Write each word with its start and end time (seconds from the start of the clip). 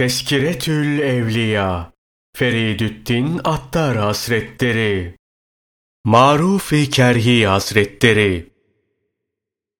Teskiretül 0.00 1.00
Evliya 1.00 1.92
Feridüddin 2.36 3.40
Attar 3.44 3.96
Hazretleri 3.96 5.14
Marufi 6.04 6.90
Kerhi 6.90 7.46
Hazretleri 7.46 8.50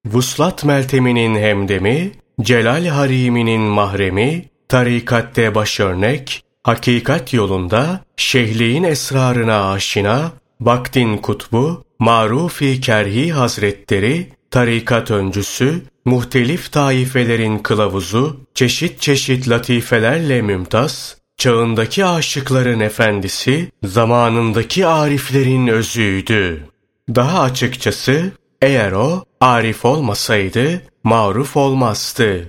Vuslat 0.07 0.65
Meltemi'nin 0.65 1.35
hemdemi, 1.35 2.13
Celal 2.41 2.87
Harimi'nin 2.87 3.61
mahremi, 3.61 4.45
tarikatte 4.69 5.55
başörnek, 5.55 6.45
hakikat 6.63 7.33
yolunda 7.33 8.05
şehliğin 8.17 8.83
esrarına 8.83 9.71
aşina, 9.73 10.33
vaktin 10.61 11.17
kutbu, 11.19 11.85
Marufi 11.99 12.81
Kerhi 12.81 13.33
Hazretleri, 13.33 14.33
tarikat 14.51 15.11
öncüsü, 15.11 15.83
muhtelif 16.05 16.73
taifelerin 16.73 17.59
kılavuzu, 17.59 18.41
çeşit 18.55 19.01
çeşit 19.01 19.49
latifelerle 19.49 20.43
mümtaz, 20.43 21.17
çağındaki 21.37 22.05
aşıkların 22.05 22.81
efendisi, 22.81 23.73
zamanındaki 23.85 24.87
ariflerin 24.87 25.67
özüydü. 25.67 26.67
Daha 27.15 27.41
açıkçası, 27.41 28.33
eğer 28.63 28.93
o 28.93 29.25
arif 29.41 29.85
olmasaydı, 29.85 30.83
maruf 31.05 31.57
olmazdı. 31.57 32.47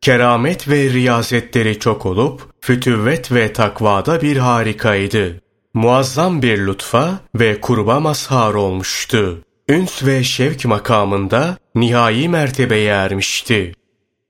Keramet 0.00 0.68
ve 0.68 0.90
riyazetleri 0.90 1.78
çok 1.78 2.06
olup, 2.06 2.42
fütüvvet 2.60 3.32
ve 3.32 3.52
takvada 3.52 4.22
bir 4.22 4.36
harikaydı. 4.36 5.40
Muazzam 5.74 6.42
bir 6.42 6.66
lütfa 6.66 7.20
ve 7.34 7.60
kurba 7.60 8.00
mazhar 8.00 8.54
olmuştu 8.54 9.42
üns 9.68 10.04
ve 10.04 10.24
şevk 10.24 10.64
makamında 10.64 11.58
nihai 11.74 12.28
mertebeye 12.28 12.90
ermişti. 12.90 13.74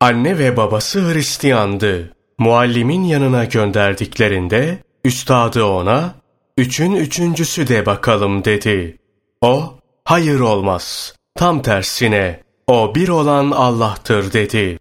Anne 0.01 0.39
ve 0.39 0.57
babası 0.57 1.13
Hristiyandı. 1.13 2.13
Muallimin 2.39 3.05
yanına 3.05 3.45
gönderdiklerinde 3.45 4.79
üstadı 5.05 5.65
ona 5.65 6.15
üçün 6.57 6.93
üçüncüsü 6.93 7.69
de 7.69 7.87
bakalım 7.87 8.45
dedi. 8.45 8.99
O 9.41 9.79
hayır 10.05 10.41
olmaz. 10.41 11.15
Tam 11.35 11.63
tersine 11.63 12.43
o 12.67 12.95
bir 12.95 13.09
olan 13.09 13.51
Allah'tır 13.51 14.33
dedi. 14.33 14.79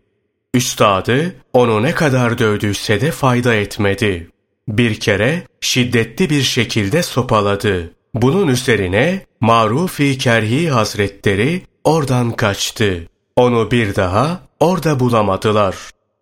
Üstadı 0.54 1.36
onu 1.54 1.84
ne 1.84 1.92
kadar 1.94 2.38
dövdüyse 2.38 3.02
de 3.02 3.12
fayda 3.12 3.56
etmedi. 3.56 4.30
Bir 4.68 5.00
kere 5.00 5.44
şiddetli 5.62 6.30
bir 6.30 6.42
şekilde 6.42 7.04
sopaladı. 7.04 7.97
Bunun 8.22 8.48
üzerine 8.48 9.26
Marufi 9.42 10.18
Kerhi 10.18 10.70
Hazretleri 10.70 11.62
oradan 11.84 12.32
kaçtı. 12.32 13.08
Onu 13.36 13.72
bir 13.72 13.96
daha 13.96 14.40
orada 14.60 15.00
bulamadılar. 15.00 15.76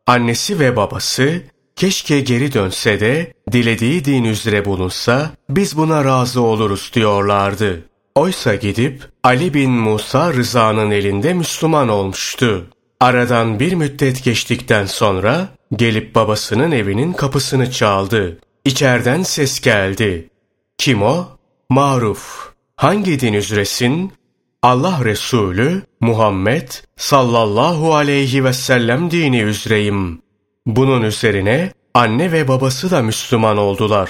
Annesi 0.08 0.60
ve 0.60 0.76
babası 0.76 1.42
keşke 1.76 2.20
geri 2.20 2.54
dönse 2.54 3.00
de 3.00 3.34
dilediği 3.52 4.06
din 4.06 4.24
üzere 4.24 4.66
bulunsa 4.66 5.32
biz 5.50 5.78
buna 5.78 6.06
razı 6.06 6.42
oluruz 6.42 6.92
diyorlardı. 6.94 7.86
Oysa 8.16 8.56
gidip 8.56 9.04
Ali 9.24 9.54
bin 9.54 9.72
Musa 9.72 10.34
Rıza'nın 10.34 10.92
elinde 10.92 11.34
Müslüman 11.34 11.90
olmuştu. 11.90 12.66
Aradan 13.00 13.60
bir 13.60 13.74
müddet 13.74 14.24
geçtikten 14.24 14.86
sonra 14.86 15.48
gelip 15.76 16.16
babasının 16.16 16.72
evinin 16.72 17.14
kapısını 17.14 17.72
çaldı. 17.72 18.40
İçerden 18.66 19.24
ses 19.24 19.60
geldi. 19.60 20.30
Kim 20.78 21.04
o? 21.04 21.35
Maruf. 21.76 22.54
Hangi 22.76 23.20
din 23.20 23.34
üzeresin? 23.34 24.14
Allah 24.62 25.06
Resulü 25.06 25.82
Muhammed 26.00 26.70
sallallahu 26.98 27.96
aleyhi 27.96 28.44
ve 28.44 28.54
sellem 28.54 29.12
dini 29.12 29.42
üzereyim. 29.42 30.22
Bunun 30.66 31.02
üzerine 31.02 31.72
anne 31.94 32.32
ve 32.32 32.48
babası 32.48 32.92
da 32.92 33.02
Müslüman 33.02 33.58
oldular. 33.58 34.10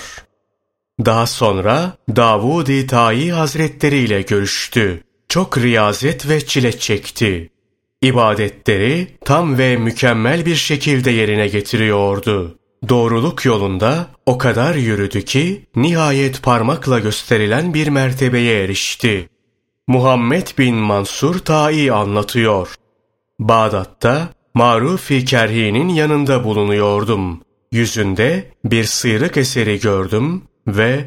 Daha 1.06 1.28
sonra 1.28 1.98
Davud-i 2.16 2.88
Tayi 2.88 3.32
Hazretleri 3.32 3.98
ile 3.98 4.22
görüştü. 4.22 5.04
Çok 5.30 5.58
riyazet 5.58 6.30
ve 6.30 6.46
çile 6.46 6.80
çekti. 6.80 7.50
İbadetleri 8.02 9.08
tam 9.26 9.58
ve 9.58 9.78
mükemmel 9.78 10.46
bir 10.46 10.56
şekilde 10.56 11.12
yerine 11.12 11.48
getiriyordu. 11.48 12.60
Doğruluk 12.90 13.46
yolunda 13.46 14.08
o 14.26 14.38
kadar 14.38 14.76
yürüdü 14.76 15.26
ki 15.26 15.66
nihayet 15.76 16.44
parmakla 16.44 17.00
gösterilen 17.00 17.74
bir 17.74 17.88
mertebeye 17.88 18.64
erişti. 18.64 19.30
Muhammed 19.88 20.48
bin 20.58 20.76
Mansur 20.76 21.40
Ta'i 21.40 21.92
anlatıyor. 21.92 22.76
Bağdat'ta 23.40 24.30
Marufi 24.54 25.26
Kerhi'nin 25.26 25.90
yanında 25.90 26.44
bulunuyordum. 26.44 27.42
Yüzünde 27.72 28.52
bir 28.66 28.84
sıyrık 28.84 29.38
eseri 29.38 29.80
gördüm 29.80 30.44
ve 30.68 31.06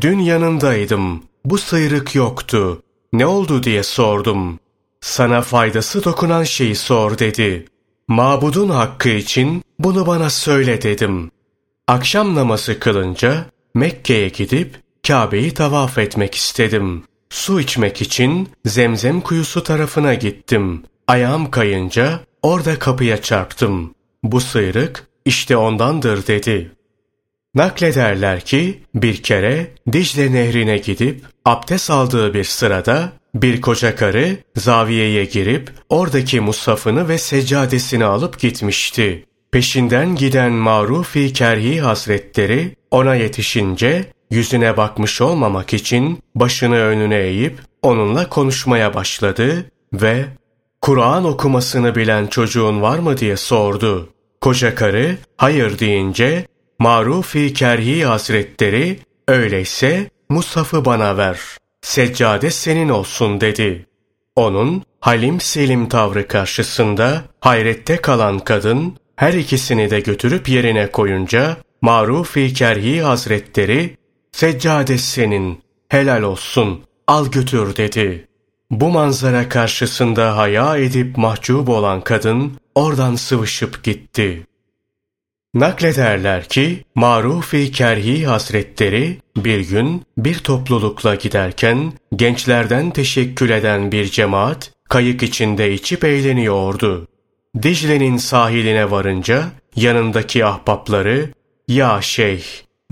dün 0.00 0.18
yanındaydım. 0.18 1.22
Bu 1.44 1.58
sıyrık 1.58 2.14
yoktu. 2.14 2.82
Ne 3.12 3.26
oldu 3.26 3.62
diye 3.62 3.82
sordum. 3.82 4.58
Sana 5.00 5.42
faydası 5.42 6.04
dokunan 6.04 6.44
şeyi 6.44 6.74
sor 6.74 7.18
dedi. 7.18 7.66
Mabudun 8.12 8.68
hakkı 8.68 9.08
için 9.08 9.62
bunu 9.78 10.06
bana 10.06 10.30
söyle 10.30 10.82
dedim. 10.82 11.30
Akşam 11.88 12.34
namazı 12.34 12.78
kılınca 12.78 13.46
Mekke'ye 13.74 14.28
gidip 14.28 14.80
Kabe'yi 15.06 15.54
tavaf 15.54 15.98
etmek 15.98 16.34
istedim. 16.34 17.04
Su 17.30 17.60
içmek 17.60 18.02
için 18.02 18.48
zemzem 18.64 19.20
kuyusu 19.20 19.62
tarafına 19.62 20.14
gittim. 20.14 20.82
Ayağım 21.08 21.50
kayınca 21.50 22.20
orada 22.42 22.78
kapıya 22.78 23.22
çarptım. 23.22 23.94
Bu 24.22 24.40
sıyrık 24.40 25.06
işte 25.24 25.56
ondandır 25.56 26.26
dedi. 26.26 26.72
Naklederler 27.54 28.40
ki 28.40 28.82
bir 28.94 29.22
kere 29.22 29.70
Dicle 29.92 30.32
nehrine 30.32 30.78
gidip 30.78 31.24
abdest 31.44 31.90
aldığı 31.90 32.34
bir 32.34 32.44
sırada 32.44 33.12
bir 33.34 33.60
koca 33.60 33.96
karı 33.96 34.36
zaviyeye 34.56 35.24
girip 35.24 35.70
oradaki 35.88 36.40
mushafını 36.40 37.08
ve 37.08 37.18
seccadesini 37.18 38.04
alıp 38.04 38.40
gitmişti. 38.40 39.24
Peşinden 39.52 40.14
giden 40.14 40.52
Marufi 40.52 41.32
Kerhi 41.32 41.80
Hazretleri 41.80 42.76
ona 42.90 43.14
yetişince 43.14 44.04
yüzüne 44.30 44.76
bakmış 44.76 45.20
olmamak 45.20 45.74
için 45.74 46.18
başını 46.34 46.76
önüne 46.76 47.18
eğip 47.18 47.60
onunla 47.82 48.28
konuşmaya 48.28 48.94
başladı 48.94 49.64
ve 49.92 50.24
Kur'an 50.80 51.24
okumasını 51.24 51.94
bilen 51.94 52.26
çocuğun 52.26 52.82
var 52.82 52.98
mı 52.98 53.18
diye 53.18 53.36
sordu. 53.36 54.08
Koca 54.40 54.74
karı 54.74 55.16
hayır 55.36 55.78
deyince 55.78 56.46
Marufi 56.78 57.54
Kerhi 57.54 58.04
Hazretleri 58.04 58.98
öyleyse 59.28 60.10
Mushaf'ı 60.28 60.84
bana 60.84 61.16
ver. 61.16 61.38
Seccade 61.82 62.50
senin 62.50 62.88
olsun 62.88 63.40
dedi. 63.40 63.86
Onun 64.36 64.82
halim 65.00 65.40
selim 65.40 65.88
tavrı 65.88 66.28
karşısında 66.28 67.22
hayrette 67.40 67.96
kalan 67.96 68.38
kadın 68.38 68.96
her 69.16 69.32
ikisini 69.32 69.90
de 69.90 70.00
götürüp 70.00 70.48
yerine 70.48 70.90
koyunca 70.90 71.56
Marufi 71.82 72.54
Kerhi 72.54 73.02
Hazretleri 73.02 73.96
seccade 74.32 74.98
senin 74.98 75.60
helal 75.88 76.22
olsun 76.22 76.82
al 77.06 77.26
götür 77.26 77.76
dedi. 77.76 78.28
Bu 78.70 78.88
manzara 78.88 79.48
karşısında 79.48 80.36
haya 80.36 80.76
edip 80.76 81.16
mahcup 81.16 81.68
olan 81.68 82.00
kadın 82.00 82.52
oradan 82.74 83.14
sıvışıp 83.14 83.84
gitti. 83.84 84.46
Naklederler 85.54 86.44
ki 86.44 86.84
Marufi 86.94 87.72
Kerhi 87.72 88.26
Hazretleri 88.26 89.18
bir 89.36 89.60
gün 89.68 90.02
bir 90.18 90.38
toplulukla 90.38 91.14
giderken 91.14 91.92
gençlerden 92.16 92.90
teşekkül 92.90 93.50
eden 93.50 93.92
bir 93.92 94.04
cemaat 94.04 94.70
kayık 94.88 95.22
içinde 95.22 95.72
içip 95.72 96.04
eğleniyordu. 96.04 97.08
Dicle'nin 97.62 98.16
sahiline 98.16 98.90
varınca 98.90 99.44
yanındaki 99.76 100.44
ahbapları 100.44 101.28
''Ya 101.68 102.02
şeyh, 102.02 102.44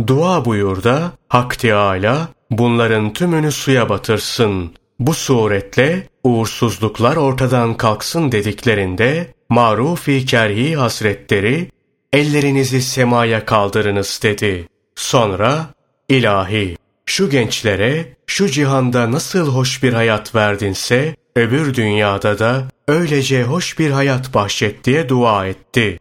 dua 0.06 0.44
buyur 0.44 0.82
da 0.82 1.12
Hak 1.28 1.58
Teâlâ 1.58 2.28
bunların 2.50 3.12
tümünü 3.12 3.52
suya 3.52 3.88
batırsın. 3.88 4.74
Bu 4.98 5.14
suretle 5.14 6.06
uğursuzluklar 6.24 7.16
ortadan 7.16 7.76
kalksın.'' 7.76 8.32
dediklerinde 8.32 9.34
Marufi 9.48 10.26
Kerhi 10.26 10.76
Hazretleri 10.76 11.68
''Ellerinizi 12.12 12.82
semaya 12.82 13.46
kaldırınız.'' 13.46 14.22
dedi. 14.22 14.68
Sonra 14.94 15.66
''İlahi, 16.08 16.76
şu 17.06 17.30
gençlere 17.30 18.16
şu 18.26 18.48
cihanda 18.48 19.12
nasıl 19.12 19.48
hoş 19.48 19.82
bir 19.82 19.92
hayat 19.92 20.34
verdinse 20.34 21.16
öbür 21.36 21.74
dünyada 21.74 22.38
da 22.38 22.64
öylece 22.88 23.42
hoş 23.42 23.78
bir 23.78 23.90
hayat 23.90 24.34
bahşet 24.34 24.84
diye 24.84 25.08
dua 25.08 25.46
etti. 25.46 25.98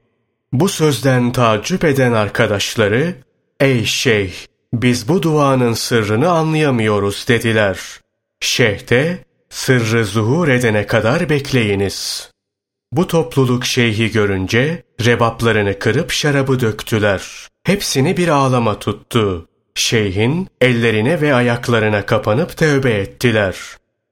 Bu 0.53 0.69
sözden 0.69 1.31
tacip 1.31 1.83
eden 1.83 2.13
arkadaşları, 2.13 3.15
''Ey 3.59 3.85
şeyh, 3.85 4.33
biz 4.73 5.07
bu 5.07 5.23
duanın 5.23 5.73
sırrını 5.73 6.29
anlayamıyoruz.'' 6.29 7.27
dediler. 7.27 7.79
Şeyh 8.39 8.89
de, 8.89 9.17
''Sırrı 9.50 10.06
zuhur 10.06 10.47
edene 10.47 10.88
kadar 10.88 11.29
bekleyiniz.'' 11.29 12.38
Bu 12.91 13.07
topluluk 13.07 13.65
şeyhi 13.65 14.12
görünce 14.12 14.83
rebaplarını 15.06 15.80
kırıp 15.80 16.12
şarabı 16.12 16.59
döktüler. 16.59 17.47
Hepsini 17.63 18.18
bir 18.18 18.27
ağlama 18.27 18.80
tuttu. 18.80 19.47
Şeyhin 19.75 20.47
ellerine 20.62 21.21
ve 21.21 21.33
ayaklarına 21.33 22.06
kapanıp 22.06 22.57
tövbe 22.57 22.91
ettiler. 22.91 23.57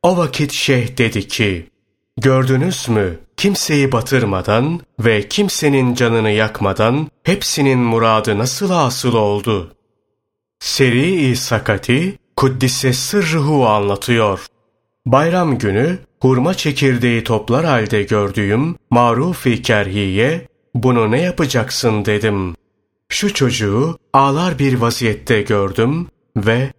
O 0.03 0.17
vakit 0.17 0.51
şeyh 0.51 0.97
dedi 0.97 1.27
ki, 1.27 1.69
Gördünüz 2.17 2.89
mü? 2.89 3.19
Kimseyi 3.37 3.91
batırmadan 3.91 4.79
ve 4.99 5.27
kimsenin 5.27 5.93
canını 5.93 6.31
yakmadan 6.31 7.07
hepsinin 7.23 7.79
muradı 7.79 8.37
nasıl 8.37 8.69
asıl 8.69 9.13
oldu? 9.13 9.71
Seri-i 10.59 11.35
Sakati, 11.35 12.17
Kuddise 12.35 12.93
Sırrıhu 12.93 13.67
anlatıyor. 13.67 14.45
Bayram 15.05 15.57
günü 15.57 15.99
hurma 16.19 16.53
çekirdeği 16.53 17.23
toplar 17.23 17.65
halde 17.65 18.03
gördüğüm 18.03 18.75
Maruf-i 18.89 19.61
Kerhiye, 19.61 20.47
bunu 20.75 21.11
ne 21.11 21.21
yapacaksın 21.21 22.05
dedim. 22.05 22.55
Şu 23.09 23.33
çocuğu 23.33 23.97
ağlar 24.13 24.59
bir 24.59 24.73
vaziyette 24.73 25.41
gördüm 25.41 26.07
ve 26.37 26.73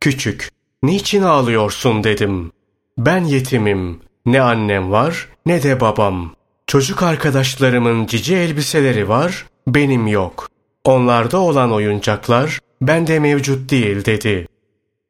küçük, 0.00 0.48
niçin 0.82 1.22
ağlıyorsun 1.22 2.04
dedim. 2.04 2.52
Ben 2.98 3.24
yetimim, 3.24 4.00
ne 4.26 4.40
annem 4.40 4.90
var 4.90 5.28
ne 5.46 5.62
de 5.62 5.80
babam. 5.80 6.34
Çocuk 6.66 7.02
arkadaşlarımın 7.02 8.06
cici 8.06 8.36
elbiseleri 8.36 9.08
var, 9.08 9.46
benim 9.66 10.06
yok. 10.06 10.48
Onlarda 10.84 11.38
olan 11.38 11.72
oyuncaklar 11.72 12.58
bende 12.82 13.18
mevcut 13.18 13.70
değil 13.70 14.04
dedi. 14.04 14.48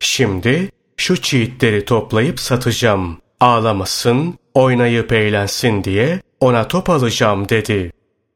Şimdi 0.00 0.69
şu 0.96 1.23
çiğitleri 1.23 1.85
toplayıp 1.85 2.40
satacağım. 2.40 3.22
Ağlamasın, 3.43 4.39
oynayıp 4.55 5.12
eğlensin 5.12 5.85
diye 5.85 6.21
ona 6.41 6.69
top 6.69 6.91
alacağım 6.91 7.49
dedi. 7.49 7.93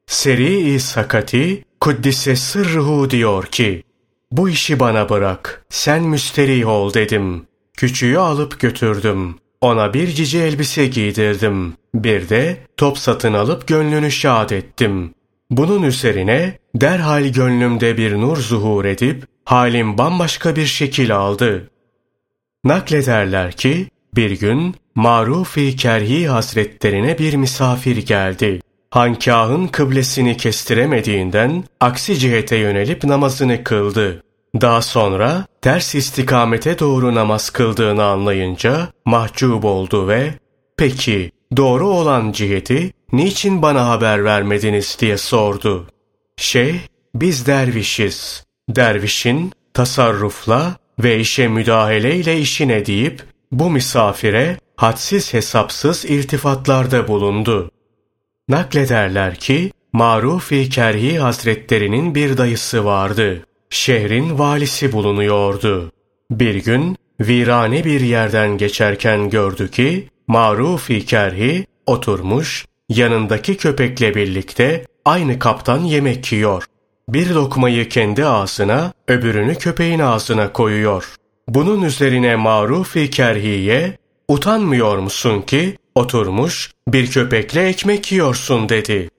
Seri-i 0.07 0.81
Sakati, 0.81 1.65
Kuddise 1.81 2.37
Sırruhu 2.37 3.11
diyor 3.11 3.45
ki, 3.47 3.83
bu 4.31 4.49
işi 4.49 4.81
bana 4.81 5.09
bırak, 5.09 5.65
sen 5.69 6.03
müsterih 6.03 6.69
ol 6.69 6.95
dedim. 6.95 7.47
Küçüğü 7.77 8.19
alıp 8.19 8.61
götürdüm. 8.61 9.35
Ona 9.61 9.95
bir 9.95 10.09
cici 10.09 10.39
elbise 10.39 10.87
giydirdim. 10.87 11.75
Bir 11.95 12.29
de 12.29 12.57
top 12.77 12.99
satın 12.99 13.33
alıp 13.33 13.67
gönlünü 13.67 14.11
şad 14.11 14.51
ettim. 14.51 15.15
Bunun 15.51 15.83
üzerine 15.83 16.59
derhal 16.75 17.25
gönlümde 17.25 17.97
bir 17.97 18.13
nur 18.13 18.37
zuhur 18.37 18.85
edip 18.85 19.25
halim 19.45 19.99
bambaşka 19.99 20.57
bir 20.57 20.67
şekil 20.67 21.17
aldı. 21.17 21.71
Naklederler 22.65 23.53
ki 23.53 23.89
bir 24.17 24.31
gün 24.31 24.77
Maruf-i 24.97 25.77
Kerhi 25.77 26.29
Hazretlerine 26.29 27.19
bir 27.19 27.35
misafir 27.35 27.97
geldi. 27.97 28.61
Hankahın 28.91 29.67
kıblesini 29.67 30.37
kestiremediğinden 30.37 31.65
aksi 31.81 32.19
cihete 32.19 32.57
yönelip 32.57 33.05
namazını 33.05 33.65
kıldı. 33.65 34.23
Daha 34.61 34.83
sonra 34.83 35.47
ters 35.63 35.95
istikamete 35.95 36.79
doğru 36.79 37.15
namaz 37.15 37.51
kıldığını 37.51 38.05
anlayınca 38.05 38.89
mahcup 39.05 39.65
oldu 39.65 40.09
ve 40.09 40.35
peki 40.77 41.31
doğru 41.57 41.89
olan 41.89 42.33
ciheti 42.33 42.93
niçin 43.13 43.63
bana 43.63 43.89
haber 43.89 44.25
vermediniz 44.25 44.97
diye 45.01 45.19
sordu. 45.19 45.87
Şeyh 46.37 46.79
biz 47.15 47.47
dervişiz. 47.47 48.45
Dervişin 48.69 49.53
tasarrufla 49.75 50.77
ve 50.99 51.19
işe 51.19 51.49
müdahaleyle 51.49 52.39
işine 52.41 52.87
deyip 52.87 53.23
bu 53.53 53.71
misafire 53.71 54.57
hadsiz 54.77 55.35
hesapsız 55.35 56.05
iltifatlarda 56.05 57.09
bulundu. 57.09 57.71
Naklederler 58.49 59.35
ki 59.35 59.73
Maruf-i 59.93 60.69
Kerhi 60.69 61.19
Hazretlerinin 61.19 62.15
bir 62.15 62.39
dayısı 62.39 62.85
vardı 62.85 63.47
şehrin 63.71 64.39
valisi 64.39 64.93
bulunuyordu. 64.93 65.93
Bir 66.31 66.55
gün 66.55 66.97
virane 67.21 67.85
bir 67.85 68.01
yerden 68.01 68.59
geçerken 68.59 69.31
gördü 69.31 69.71
ki 69.71 70.09
Maruf-i 70.27 71.07
Kerhi 71.07 71.67
oturmuş 71.87 72.67
yanındaki 72.89 73.57
köpekle 73.57 74.15
birlikte 74.15 74.85
aynı 75.05 75.39
kaptan 75.39 75.79
yemek 75.79 76.33
yiyor. 76.33 76.65
Bir 77.09 77.31
lokmayı 77.31 77.89
kendi 77.89 78.25
ağzına, 78.25 78.93
öbürünü 79.09 79.55
köpeğin 79.55 79.99
ağzına 79.99 80.53
koyuyor. 80.53 81.15
Bunun 81.49 81.83
üzerine 81.83 82.37
Maruf-i 82.37 83.11
Kerhiye, 83.11 83.99
utanmıyor 84.29 84.99
musun 84.99 85.43
ki 85.43 85.77
oturmuş 85.95 86.71
bir 86.89 87.11
köpekle 87.11 87.69
ekmek 87.69 88.13
yiyorsun 88.13 88.69
dedi. 88.69 89.11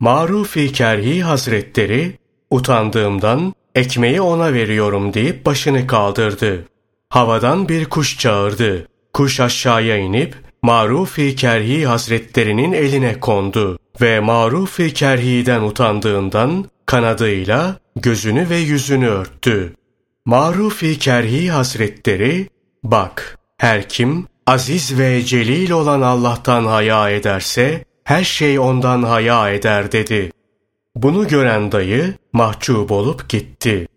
Maruf-i 0.00 0.72
Kerhi 0.72 1.22
Hazretleri, 1.22 2.18
utandığımdan 2.50 3.54
ekmeği 3.74 4.20
ona 4.20 4.52
veriyorum 4.52 5.14
deyip 5.14 5.46
başını 5.46 5.86
kaldırdı. 5.86 6.64
Havadan 7.08 7.68
bir 7.68 7.84
kuş 7.84 8.18
çağırdı. 8.18 8.88
Kuş 9.12 9.40
aşağıya 9.40 9.96
inip 9.96 10.34
Maruf-i 10.62 11.36
Kerhi 11.36 11.86
Hazretlerinin 11.86 12.72
eline 12.72 13.20
kondu 13.20 13.78
ve 14.00 14.20
Maruf-i 14.20 14.94
Kerhi'den 14.94 15.62
utandığından 15.62 16.64
kanadıyla 16.86 17.76
gözünü 17.96 18.50
ve 18.50 18.56
yüzünü 18.56 19.08
örttü. 19.08 19.74
Maruf-i 20.24 20.98
Kerhi 20.98 21.50
Hazretleri, 21.50 22.48
bak 22.82 23.38
her 23.58 23.88
kim 23.88 24.26
aziz 24.46 24.98
ve 24.98 25.24
celil 25.24 25.70
olan 25.70 26.02
Allah'tan 26.02 26.64
haya 26.64 27.10
ederse, 27.10 27.84
her 28.04 28.24
şey 28.24 28.58
ondan 28.58 29.02
haya 29.02 29.50
eder 29.50 29.92
dedi. 29.92 30.32
Bunu 30.94 31.28
gören 31.28 31.72
dayı 31.72 32.14
mahcup 32.32 32.92
olup 32.92 33.28
gitti. 33.28 33.88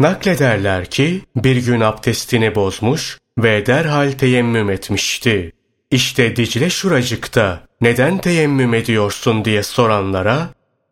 Naklederler 0.00 0.90
ki 0.90 1.20
bir 1.36 1.56
gün 1.56 1.80
abdestini 1.80 2.54
bozmuş 2.54 3.18
ve 3.38 3.66
derhal 3.66 4.12
teyemmüm 4.12 4.70
etmişti. 4.70 5.52
İşte 5.90 6.36
Dicle 6.36 6.70
şuracıkta 6.70 7.60
neden 7.80 8.18
teyemmüm 8.18 8.74
ediyorsun 8.74 9.44
diye 9.44 9.62
soranlara 9.62 10.48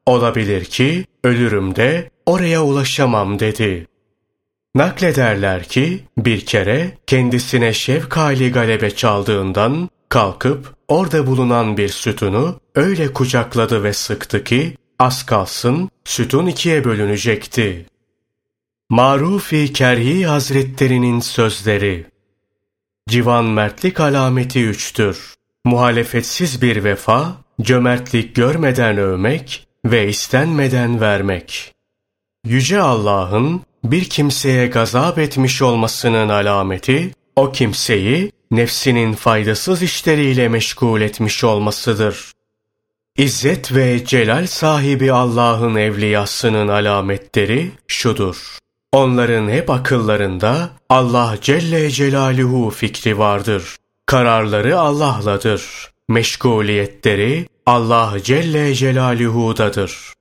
olabilir 0.07 0.65
ki 0.65 1.05
ölürüm 1.25 1.77
de 1.77 2.11
oraya 2.27 2.65
ulaşamam 2.65 3.39
dedi. 3.39 3.87
Naklederler 4.77 5.65
ki 5.65 6.05
bir 6.19 6.47
kere 6.47 6.99
kendisine 7.07 7.73
şevkali 7.73 8.53
galebe 8.53 8.91
çaldığından 8.91 9.91
kalkıp 10.09 10.75
orada 10.89 11.27
bulunan 11.27 11.77
bir 11.77 11.89
sütunu 11.89 12.61
öyle 12.75 13.13
kucakladı 13.13 13.83
ve 13.83 13.93
sıktı 13.93 14.45
ki 14.45 14.77
Az 14.99 15.27
kalsın 15.27 15.91
sütun 16.05 16.47
ikiye 16.47 16.85
bölünecekti. 16.85 17.87
Marufi 18.91 19.73
Kerhi 19.73 20.27
Hazretlerinin 20.27 21.21
sözleri 21.21 22.07
Civan 23.09 23.45
mertlik 23.45 24.01
alameti 24.01 24.65
üçtür. 24.65 25.35
Muhalefetsiz 25.65 26.63
bir 26.63 26.85
vefa, 26.85 27.37
cömertlik 27.63 28.37
görmeden 28.37 28.97
övmek 28.97 29.67
ve 29.85 30.09
istenmeden 30.09 31.01
vermek. 31.01 31.75
Yüce 32.47 32.81
Allah'ın 32.81 33.66
bir 33.91 34.05
kimseye 34.05 34.67
gazap 34.67 35.19
etmiş 35.19 35.63
olmasının 35.63 36.29
alameti, 36.29 37.11
o 37.37 37.53
kimseyi 37.53 38.33
nefsinin 38.51 39.13
faydasız 39.13 39.83
işleriyle 39.83 40.49
meşgul 40.49 41.01
etmiş 41.01 41.45
olmasıdır. 41.45 42.33
İzzet 43.17 43.75
ve 43.75 44.05
celal 44.05 44.47
sahibi 44.47 45.13
Allah'ın 45.13 45.75
evliyasının 45.75 46.69
alametleri 46.69 47.71
şudur. 47.87 48.59
Onların 48.93 49.49
hep 49.49 49.71
akıllarında 49.71 50.71
Allah 50.89 51.35
Celle 51.41 51.91
Celaluhu 51.91 52.71
fikri 52.71 53.19
vardır. 53.19 53.77
Kararları 54.07 54.79
Allah'ladır. 54.79 55.91
Meşguliyetleri 56.09 57.49
Allah 57.67 58.15
Celle 58.23 58.75
Celaluhu'dadır. 58.75 60.16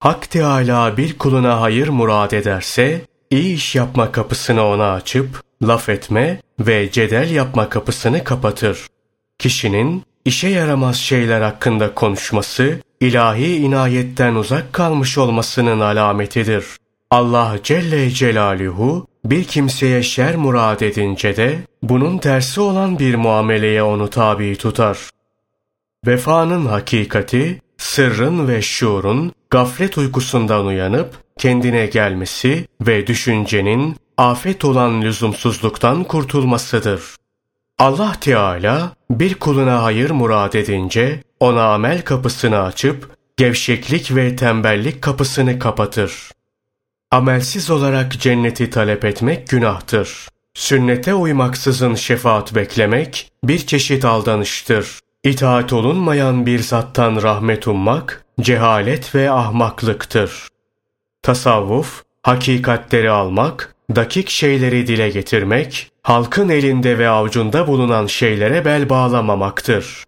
Hak 0.00 0.30
Teâlâ 0.30 0.96
bir 0.96 1.18
kuluna 1.18 1.60
hayır 1.60 1.88
murad 1.88 2.30
ederse, 2.30 3.00
iyi 3.30 3.54
iş 3.54 3.74
yapma 3.74 4.12
kapısını 4.12 4.66
ona 4.66 4.92
açıp, 4.92 5.42
laf 5.62 5.88
etme 5.88 6.40
ve 6.60 6.90
cedel 6.90 7.30
yapma 7.30 7.68
kapısını 7.68 8.24
kapatır. 8.24 8.86
Kişinin 9.38 10.02
işe 10.24 10.48
yaramaz 10.48 10.96
şeyler 10.96 11.40
hakkında 11.40 11.94
konuşması, 11.94 12.80
ilahi 13.00 13.56
inayetten 13.56 14.34
uzak 14.34 14.72
kalmış 14.72 15.18
olmasının 15.18 15.80
alametidir. 15.80 16.64
Allah 17.10 17.56
Celle 17.62 18.10
Celaluhu 18.10 19.06
bir 19.24 19.44
kimseye 19.44 20.02
şer 20.02 20.36
murad 20.36 20.80
edince 20.80 21.36
de 21.36 21.58
bunun 21.82 22.18
tersi 22.18 22.60
olan 22.60 22.98
bir 22.98 23.14
muameleye 23.14 23.82
onu 23.82 24.10
tabi 24.10 24.56
tutar. 24.56 24.98
Vefanın 26.06 26.66
hakikati, 26.66 27.62
sırrın 27.78 28.48
ve 28.48 28.62
şuurun 28.62 29.32
gaflet 29.50 29.98
uykusundan 29.98 30.66
uyanıp 30.66 31.14
kendine 31.38 31.86
gelmesi 31.86 32.66
ve 32.80 33.06
düşüncenin 33.06 33.96
afet 34.16 34.64
olan 34.64 35.02
lüzumsuzluktan 35.02 36.04
kurtulmasıdır. 36.04 37.02
Allah 37.78 38.12
Teala 38.20 38.92
bir 39.10 39.34
kuluna 39.34 39.82
hayır 39.82 40.10
murad 40.10 40.52
edince 40.52 41.22
ona 41.40 41.74
amel 41.74 42.02
kapısını 42.02 42.62
açıp 42.62 43.16
gevşeklik 43.36 44.16
ve 44.16 44.36
tembellik 44.36 45.02
kapısını 45.02 45.58
kapatır. 45.58 46.30
Amelsiz 47.10 47.70
olarak 47.70 48.12
cenneti 48.20 48.70
talep 48.70 49.04
etmek 49.04 49.48
günahtır. 49.48 50.28
Sünnete 50.54 51.14
uymaksızın 51.14 51.94
şefaat 51.94 52.54
beklemek 52.54 53.32
bir 53.44 53.58
çeşit 53.66 54.04
aldanıştır. 54.04 55.00
İtaat 55.24 55.72
olunmayan 55.72 56.46
bir 56.46 56.58
zattan 56.58 57.22
rahmet 57.22 57.68
ummak 57.68 58.24
cehalet 58.40 59.14
ve 59.14 59.30
ahmaklıktır. 59.30 60.48
Tasavvuf, 61.22 62.02
hakikatleri 62.22 63.10
almak, 63.10 63.74
dakik 63.96 64.28
şeyleri 64.28 64.86
dile 64.86 65.10
getirmek, 65.10 65.90
halkın 66.02 66.48
elinde 66.48 66.98
ve 66.98 67.08
avucunda 67.08 67.66
bulunan 67.66 68.06
şeylere 68.06 68.64
bel 68.64 68.88
bağlamamaktır. 68.88 70.04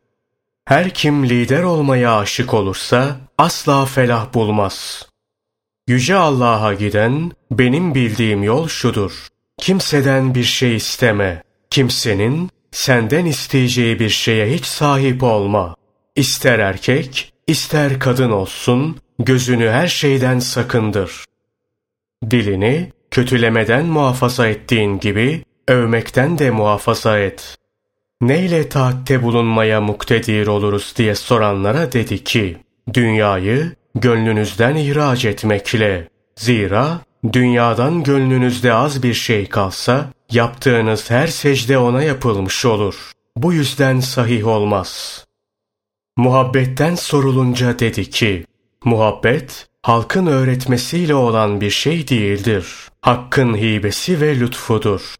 Her 0.64 0.90
kim 0.90 1.28
lider 1.28 1.62
olmaya 1.62 2.18
aşık 2.18 2.54
olursa 2.54 3.16
asla 3.38 3.84
felah 3.84 4.34
bulmaz. 4.34 5.06
Yüce 5.86 6.16
Allah'a 6.16 6.74
giden 6.74 7.32
benim 7.50 7.94
bildiğim 7.94 8.42
yol 8.42 8.68
şudur. 8.68 9.26
Kimseden 9.58 10.34
bir 10.34 10.44
şey 10.44 10.76
isteme. 10.76 11.42
Kimsenin 11.70 12.50
senden 12.72 13.24
isteyeceği 13.24 13.98
bir 13.98 14.08
şeye 14.08 14.46
hiç 14.46 14.64
sahip 14.64 15.22
olma. 15.22 15.76
İster 16.16 16.58
erkek, 16.58 17.32
ister 17.46 17.98
kadın 17.98 18.30
olsun, 18.30 18.96
gözünü 19.18 19.68
her 19.68 19.88
şeyden 19.88 20.38
sakındır. 20.38 21.24
Dilini 22.30 22.92
kötülemeden 23.10 23.86
muhafaza 23.86 24.48
ettiğin 24.48 24.98
gibi 24.98 25.44
övmekten 25.68 26.38
de 26.38 26.50
muhafaza 26.50 27.18
et. 27.18 27.56
Neyle 28.20 28.68
taatte 28.68 29.22
bulunmaya 29.22 29.80
muktedir 29.80 30.46
oluruz 30.46 30.94
diye 30.96 31.14
soranlara 31.14 31.92
dedi 31.92 32.24
ki, 32.24 32.58
dünyayı 32.94 33.72
gönlünüzden 33.94 34.76
ihraç 34.76 35.24
etmekle. 35.24 36.08
Zira 36.36 37.00
dünyadan 37.32 38.02
gönlünüzde 38.02 38.72
az 38.72 39.02
bir 39.02 39.14
şey 39.14 39.48
kalsa, 39.48 40.06
yaptığınız 40.34 41.10
her 41.10 41.26
secde 41.26 41.78
ona 41.78 42.02
yapılmış 42.02 42.64
olur. 42.64 43.12
Bu 43.36 43.52
yüzden 43.52 44.00
sahih 44.00 44.46
olmaz. 44.46 45.24
Muhabbetten 46.16 46.94
sorulunca 46.94 47.78
dedi 47.78 48.10
ki, 48.10 48.44
muhabbet 48.84 49.68
halkın 49.82 50.26
öğretmesiyle 50.26 51.14
olan 51.14 51.60
bir 51.60 51.70
şey 51.70 52.08
değildir. 52.08 52.66
Hakkın 53.00 53.56
hibesi 53.56 54.20
ve 54.20 54.40
lütfudur. 54.40 55.14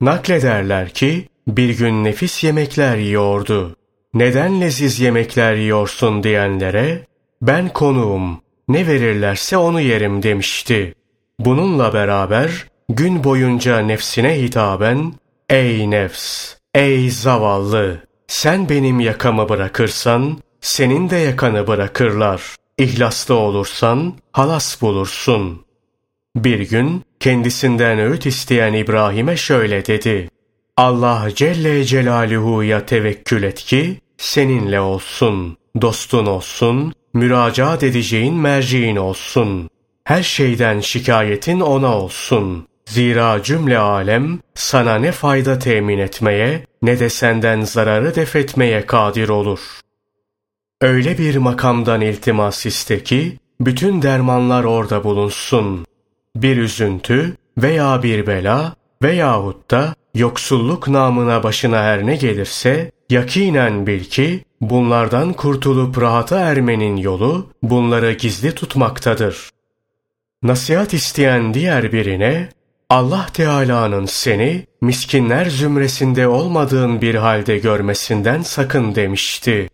Naklederler 0.00 0.90
ki 0.90 1.28
bir 1.48 1.78
gün 1.78 2.04
nefis 2.04 2.44
yemekler 2.44 2.96
yiyordu. 2.96 3.76
Neden 4.14 4.60
leziz 4.60 5.00
yemekler 5.00 5.54
yiyorsun 5.54 6.22
diyenlere 6.22 7.06
ben 7.42 7.68
konuğum 7.68 8.40
ne 8.68 8.86
verirlerse 8.86 9.56
onu 9.56 9.80
yerim 9.80 10.22
demişti. 10.22 10.94
Bununla 11.38 11.92
beraber 11.92 12.66
gün 12.88 13.24
boyunca 13.24 13.78
nefsine 13.78 14.42
hitaben 14.42 15.12
ey 15.50 15.90
nefs, 15.90 16.54
ey 16.74 17.10
zavallı 17.10 18.00
sen 18.26 18.68
benim 18.68 19.00
yakamı 19.00 19.48
bırakırsan 19.48 20.38
senin 20.60 21.10
de 21.10 21.16
yakanı 21.16 21.66
bırakırlar. 21.66 22.42
İhlaslı 22.78 23.34
olursan 23.34 24.14
halas 24.32 24.82
bulursun. 24.82 25.64
Bir 26.36 26.60
gün 26.60 27.02
kendisinden 27.20 27.98
öğüt 27.98 28.26
isteyen 28.26 28.72
İbrahim'e 28.72 29.36
şöyle 29.36 29.86
dedi. 29.86 30.30
Allah 30.76 31.28
Celle 31.34 31.84
Celaluhu'ya 31.84 32.86
tevekkül 32.86 33.42
et 33.42 33.58
ki 33.58 34.00
seninle 34.18 34.80
olsun, 34.80 35.56
dostun 35.82 36.26
olsun, 36.26 36.92
müracaat 37.14 37.82
edeceğin 37.82 38.34
merciğin 38.34 38.96
olsun. 38.96 39.70
Her 40.04 40.22
şeyden 40.22 40.80
şikayetin 40.80 41.60
ona 41.60 41.98
olsun. 41.98 42.67
Zira 42.88 43.42
cümle 43.42 43.78
alem 43.78 44.38
sana 44.54 44.94
ne 44.94 45.12
fayda 45.12 45.58
temin 45.58 45.98
etmeye 45.98 46.66
ne 46.82 47.00
de 47.00 47.08
senden 47.10 47.60
zararı 47.60 48.14
defetmeye 48.14 48.86
kadir 48.86 49.28
olur. 49.28 49.60
Öyle 50.80 51.18
bir 51.18 51.36
makamdan 51.36 52.00
iltimas 52.00 52.66
iste 52.66 53.02
ki 53.02 53.38
bütün 53.60 54.02
dermanlar 54.02 54.64
orada 54.64 55.04
bulunsun. 55.04 55.86
Bir 56.36 56.56
üzüntü 56.56 57.36
veya 57.58 58.02
bir 58.02 58.26
bela 58.26 58.74
veyahut 59.02 59.70
da 59.70 59.94
yoksulluk 60.14 60.88
namına 60.88 61.42
başına 61.42 61.82
her 61.82 62.06
ne 62.06 62.16
gelirse 62.16 62.90
yakinen 63.10 63.86
bil 63.86 64.04
ki 64.04 64.44
bunlardan 64.60 65.32
kurtulup 65.32 66.00
rahata 66.00 66.38
ermenin 66.40 66.96
yolu 66.96 67.46
bunları 67.62 68.12
gizli 68.12 68.54
tutmaktadır. 68.54 69.50
Nasihat 70.42 70.94
isteyen 70.94 71.54
diğer 71.54 71.92
birine 71.92 72.48
Allah 72.90 73.26
Teala'nın 73.32 74.06
seni 74.06 74.66
miskinler 74.80 75.44
zümresinde 75.44 76.28
olmadığın 76.28 77.00
bir 77.00 77.14
halde 77.14 77.58
görmesinden 77.58 78.42
sakın 78.42 78.94
demişti. 78.94 79.68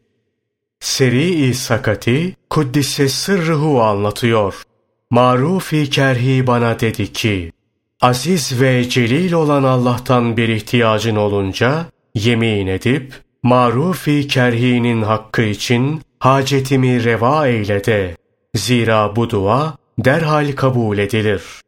Seri-i 0.81 1.55
Sakati 1.55 2.37
Kuddise 2.51 3.09
Sırrıhu 3.09 3.83
anlatıyor. 3.83 4.63
Marufi 5.11 5.91
Kerhi 5.91 6.47
bana 6.47 6.81
dedi 6.81 7.13
ki, 7.13 7.53
Aziz 8.01 8.61
ve 8.61 8.89
celil 8.89 9.33
olan 9.33 9.63
Allah'tan 9.63 10.37
bir 10.37 10.49
ihtiyacın 10.49 11.17
olunca, 11.17 11.87
yemin 12.15 12.67
edip, 12.67 13.15
Marufi 13.43 14.29
Kerhi'nin 14.29 15.03
hakkı 15.03 15.43
için 15.43 16.03
hacetimi 16.19 17.05
reva 17.05 17.49
eyle 17.49 17.85
de. 17.85 18.17
Zira 18.55 19.17
bu 19.17 19.31
dua 19.31 19.77
derhal 19.99 20.53
kabul 20.53 20.99
edilir. 20.99 21.64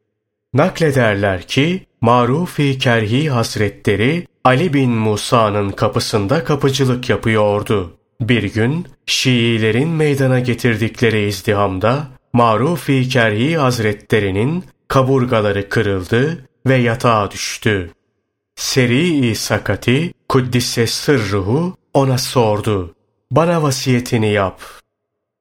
Naklederler 0.55 1.43
ki, 1.43 1.87
Marufi 2.01 2.79
Kerhi 2.79 3.31
Hazretleri 3.31 4.27
Ali 4.45 4.75
bin 4.75 4.91
Musa'nın 4.91 5.71
kapısında 5.71 6.45
kapıcılık 6.45 7.11
yapıyordu. 7.11 7.97
Bir 8.21 8.43
gün 8.43 8.87
Şiilerin 9.07 9.89
meydana 9.89 10.41
getirdikleri 10.41 11.29
izdihamda 11.29 12.07
Marufi 12.33 13.09
Kerhi 13.09 13.57
Hazretlerinin 13.57 14.65
kaburgaları 14.89 15.69
kırıldı 15.69 16.49
ve 16.67 16.75
yatağa 16.75 17.31
düştü. 17.31 17.91
Seri-i 18.57 19.35
Sakati 19.35 20.13
Kuddise 20.29 20.87
sırruhu 20.87 21.77
ona 21.95 22.19
sordu. 22.19 22.95
Bana 23.31 23.63
vasiyetini 23.63 24.33
yap. 24.33 24.61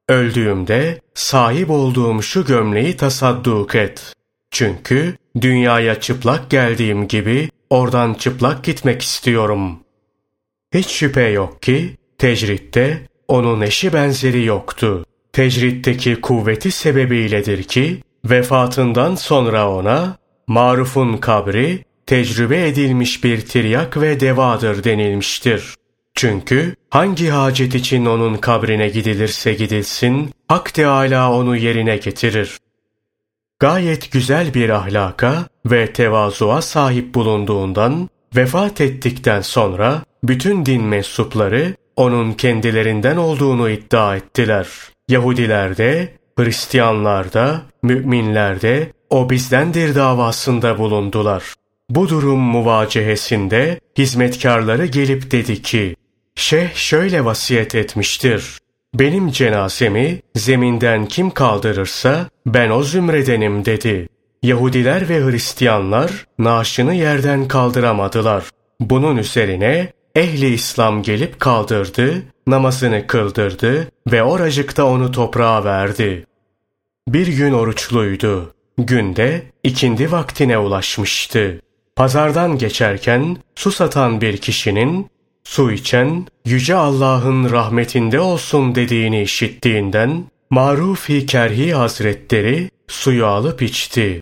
Öldüğümde 0.10 1.02
sahip 1.14 1.70
olduğum 1.70 2.22
şu 2.22 2.46
gömleği 2.46 2.98
tasadduk 2.98 3.76
et. 3.76 4.14
Çünkü 4.56 5.18
dünyaya 5.42 6.00
çıplak 6.00 6.50
geldiğim 6.50 7.08
gibi 7.08 7.50
oradan 7.70 8.14
çıplak 8.14 8.64
gitmek 8.64 9.02
istiyorum. 9.02 9.80
Hiç 10.74 10.88
şüphe 10.88 11.22
yok 11.22 11.62
ki 11.62 11.98
tecritte 12.18 13.08
onun 13.28 13.62
eşi 13.62 13.94
benzeri 13.94 14.46
yoktu. 14.46 15.06
Tecritteki 15.34 16.22
kuvveti 16.22 16.72
sebebiyledir 16.72 17.64
ki 17.64 18.02
vefatından 18.26 19.16
sonra 19.16 19.72
ona 19.72 20.18
marufun 20.48 21.18
kabri 21.18 21.86
tecrübe 22.06 22.68
edilmiş 22.68 23.24
bir 23.24 23.42
tiryak 23.42 24.02
ve 24.02 24.20
devadır 24.20 24.84
denilmiştir. 24.84 25.76
Çünkü 26.14 26.76
hangi 26.90 27.30
hacet 27.30 27.76
için 27.76 28.06
onun 28.06 28.36
kabrine 28.38 28.90
gidilirse 28.90 29.54
gidilsin, 29.54 30.32
Hak 30.48 30.74
Teâlâ 30.74 31.34
onu 31.34 31.58
yerine 31.58 31.98
getirir. 31.98 32.58
Gayet 33.60 34.12
güzel 34.12 34.54
bir 34.54 34.70
ahlaka 34.70 35.46
ve 35.66 35.94
tevazuğa 35.94 36.62
sahip 36.62 37.16
bulunduğundan, 37.16 38.10
vefat 38.36 38.82
ettikten 38.82 39.42
sonra 39.42 40.02
bütün 40.24 40.66
din 40.66 40.84
mensupları 40.84 41.76
onun 41.96 42.34
kendilerinden 42.34 43.18
olduğunu 43.18 43.70
iddia 43.70 44.16
ettiler. 44.16 44.68
Yahudiler 45.08 45.78
de, 45.78 46.16
Hristiyanlar 46.38 47.34
da, 47.34 47.62
müminler 47.84 48.62
de 48.62 48.92
o 49.10 49.30
bizdendir 49.30 49.96
davasında 49.96 50.78
bulundular. 50.78 51.44
Bu 51.90 52.10
durum 52.10 52.40
muvacehesinde 52.40 53.80
hizmetkarları 53.98 54.86
gelip 54.86 55.32
dedi 55.32 55.62
ki, 55.62 55.96
Şeyh 56.36 56.74
şöyle 56.74 57.26
vasiyet 57.26 57.76
etmiştir. 57.76 58.58
Benim 59.00 59.32
cenazemi 59.32 60.22
zeminden 60.36 61.06
kim 61.06 61.32
kaldırırsa 61.32 62.30
ben 62.46 62.70
o 62.70 62.84
zümredenim 62.84 63.66
dedi. 63.66 64.10
Yahudiler 64.44 65.10
ve 65.10 65.26
Hristiyanlar 65.26 66.26
naaşını 66.40 66.94
yerden 66.94 67.48
kaldıramadılar. 67.48 68.44
Bunun 68.80 69.18
üzerine 69.18 69.94
ehli 70.16 70.54
İslam 70.54 71.04
gelip 71.04 71.40
kaldırdı, 71.40 72.24
namazını 72.48 73.08
kıldırdı 73.08 73.88
ve 74.12 74.24
oracıkta 74.24 74.86
onu 74.86 75.12
toprağa 75.12 75.64
verdi. 75.66 76.26
Bir 77.08 77.28
gün 77.28 77.52
oruçluydu. 77.52 78.54
Günde 78.78 79.42
ikindi 79.64 80.12
vaktine 80.12 80.58
ulaşmıştı. 80.58 81.62
Pazardan 81.96 82.58
geçerken 82.58 83.38
su 83.56 83.72
satan 83.72 84.22
bir 84.22 84.38
kişinin 84.38 85.10
su 85.46 85.72
içen 85.72 86.28
Yüce 86.46 86.76
Allah'ın 86.76 87.52
rahmetinde 87.52 88.20
olsun 88.20 88.76
dediğini 88.76 89.22
işittiğinden 89.22 90.26
Marufi 90.50 91.26
Kerhi 91.26 91.74
Hazretleri 91.74 92.70
suyu 92.88 93.26
alıp 93.26 93.62
içti. 93.62 94.22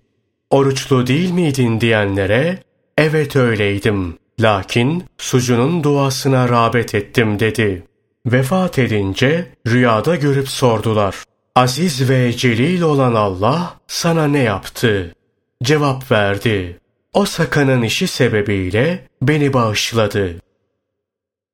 Oruçlu 0.49 1.07
değil 1.07 1.31
miydin 1.31 1.81
diyenlere, 1.81 2.57
evet 2.97 3.35
öyleydim. 3.35 4.17
Lakin 4.39 5.03
sucunun 5.17 5.83
duasına 5.83 6.49
rağbet 6.49 6.95
ettim 6.95 7.39
dedi. 7.39 7.83
Vefat 8.25 8.79
edince 8.79 9.47
rüyada 9.67 10.15
görüp 10.15 10.49
sordular. 10.49 11.15
Aziz 11.55 12.09
ve 12.09 12.33
celil 12.33 12.81
olan 12.81 13.15
Allah 13.15 13.79
sana 13.87 14.27
ne 14.27 14.39
yaptı? 14.39 15.15
Cevap 15.63 16.11
verdi. 16.11 16.79
O 17.13 17.25
sakanın 17.25 17.81
işi 17.81 18.07
sebebiyle 18.07 19.07
beni 19.21 19.53
bağışladı. 19.53 20.35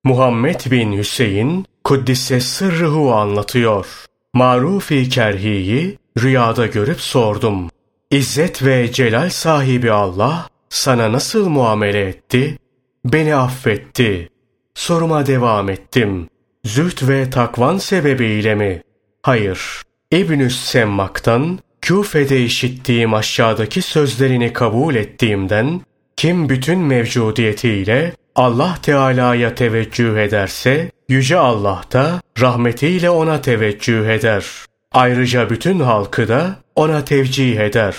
Muhammed 0.10 0.72
bin 0.72 0.98
Hüseyin 0.98 1.66
Kuddise 1.84 2.40
sırrıhu 2.40 3.14
anlatıyor. 3.14 3.86
Marufi 4.34 5.10
Kerhi'yi 5.10 5.98
rüyada 6.22 6.66
görüp 6.66 7.02
sordum. 7.02 7.70
İzzet 8.12 8.66
ve 8.66 8.92
celal 8.92 9.30
sahibi 9.30 9.92
Allah 9.92 10.48
sana 10.70 11.12
nasıl 11.12 11.50
muamele 11.50 12.08
etti? 12.08 12.58
Beni 13.06 13.36
affetti. 13.36 14.30
Soruma 14.76 15.26
devam 15.26 15.70
ettim. 15.70 16.30
Züht 16.66 17.08
ve 17.08 17.30
takvan 17.30 17.78
sebebiyle 17.78 18.56
mi? 18.56 18.82
Hayır. 19.24 19.82
İbnü 20.12 20.50
Semmak'tan 20.50 21.60
Küfe'de 21.82 22.44
işittiğim 22.44 23.14
aşağıdaki 23.14 23.82
sözlerini 23.82 24.54
kabul 24.54 24.96
ettiğimden 24.96 25.82
kim 26.16 26.50
bütün 26.50 26.80
mevcudiyetiyle 26.80 28.14
Allah 28.36 28.78
Teala'ya 28.82 29.56
teveccüh 29.56 30.18
ederse 30.18 30.92
Yüce 31.10 31.38
Allah 31.38 31.82
da 31.94 32.22
rahmetiyle 32.40 33.10
ona 33.10 33.42
teveccüh 33.42 34.10
eder. 34.10 34.46
Ayrıca 34.92 35.50
bütün 35.50 35.80
halkı 35.80 36.28
da 36.28 36.56
ona 36.76 37.06
tevcih 37.06 37.60
eder. 37.60 37.96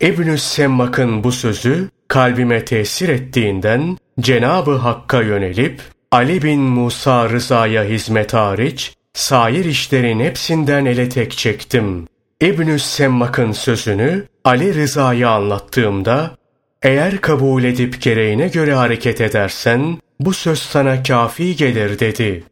İbn-i 0.00 0.38
Semmak'ın 0.38 1.24
bu 1.24 1.32
sözü 1.32 1.88
kalbime 2.08 2.64
tesir 2.64 3.08
ettiğinden 3.08 3.98
Cenabı 4.20 4.72
Hakk'a 4.76 5.22
yönelip 5.22 5.80
Ali 6.12 6.42
bin 6.42 6.60
Musa 6.60 7.30
Rıza'ya 7.30 7.84
hizmet 7.84 8.34
hariç 8.34 8.94
sair 9.14 9.64
işlerin 9.64 10.20
hepsinden 10.20 10.84
ele 10.84 11.08
tek 11.08 11.32
çektim. 11.32 12.06
İbn-i 12.40 12.78
Semmak'ın 12.78 13.52
sözünü 13.52 14.26
Ali 14.44 14.74
Rıza'ya 14.74 15.30
anlattığımda 15.30 16.30
eğer 16.84 17.20
kabul 17.20 17.64
edip 17.64 18.02
gereğine 18.02 18.48
göre 18.48 18.74
hareket 18.74 19.20
edersen 19.20 19.98
bu 20.20 20.32
söz 20.32 20.58
sana 20.58 21.02
kafi 21.02 21.56
gelir 21.56 21.98
dedi. 21.98 22.44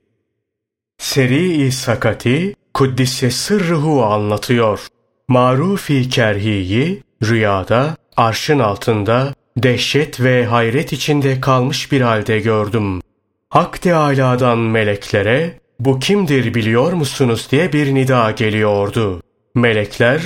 Seri-i 0.99 1.73
Sakati 1.73 2.55
Kuddise 2.75 3.31
Sırrıhu 3.31 4.05
anlatıyor. 4.05 4.87
Marufi 5.29 6.09
Kerhi'yi 6.09 7.03
rüyada 7.25 7.97
arşın 8.17 8.59
altında 8.59 9.35
dehşet 9.57 10.21
ve 10.21 10.47
hayret 10.47 10.93
içinde 10.93 11.41
kalmış 11.41 11.93
bir 11.93 12.01
halde 12.01 12.41
gördüm. 12.41 13.01
Hak 13.49 13.83
Teâlâ'dan 13.83 14.59
meleklere 14.59 15.61
bu 15.81 15.99
kimdir 15.99 16.55
biliyor 16.55 16.93
musunuz 16.93 17.49
diye 17.51 17.73
bir 17.73 17.95
nida 17.95 18.31
geliyordu. 18.31 19.23
Melekler 19.55 20.23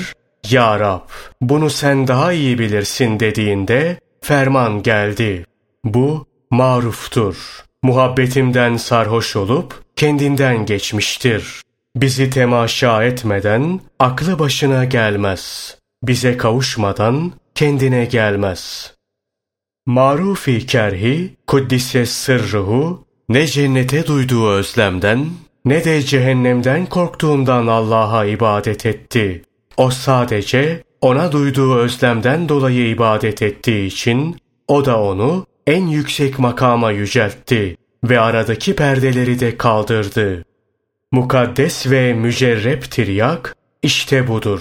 Ya 0.50 0.81
Rab 0.81 1.00
bunu 1.41 1.71
sen 1.71 2.07
daha 2.09 2.33
iyi 2.33 2.59
bilirsin 2.59 3.21
dediğinde 3.21 4.00
ferman 4.23 4.83
geldi. 4.83 5.47
Bu 5.85 6.26
maruftur. 6.50 7.65
Muhabbetimden 7.83 8.76
sarhoş 8.76 9.37
olup 9.37 9.85
kendinden 9.97 10.67
geçmiştir. 10.67 11.62
Bizi 11.97 12.31
temaşa 12.31 13.05
etmeden 13.05 13.81
aklı 13.99 14.38
başına 14.38 14.85
gelmez. 14.85 15.76
Bize 16.03 16.37
kavuşmadan 16.37 17.33
kendine 17.55 18.05
gelmez. 18.05 18.93
Marufi 19.87 20.66
kerhi, 20.66 21.37
kuddise 21.47 22.07
sırruhu, 22.07 23.05
ne 23.29 23.47
cennete 23.47 24.07
duyduğu 24.07 24.51
özlemden, 24.51 25.27
ne 25.64 25.85
de 25.85 26.03
cehennemden 26.03 26.87
korktuğundan 26.87 27.66
Allah'a 27.66 28.25
ibadet 28.25 28.87
etti. 28.87 29.45
O 29.77 29.91
sadece 29.91 30.83
ona 31.01 31.33
duyduğu 31.33 31.75
özlemden 31.77 32.49
dolayı 32.49 32.89
ibadet 32.89 33.43
ettiği 33.43 33.87
için, 33.87 34.37
o 34.69 34.85
da 34.85 35.03
onu 35.03 35.47
en 35.67 35.87
yüksek 35.87 36.39
makama 36.39 36.91
yüceltti 36.91 37.77
ve 38.05 38.21
aradaki 38.21 38.77
perdeleri 38.77 39.41
de 39.41 39.57
kaldırdı. 39.57 40.45
Mukaddes 41.12 41.91
ve 41.91 42.15
mücerrep 42.15 42.91
tiryak 42.91 43.57
işte 43.83 44.29
budur. 44.29 44.61